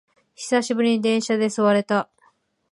[0.33, 2.09] 久しぶりに電車で座れた